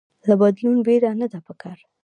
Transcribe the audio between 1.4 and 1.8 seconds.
پکار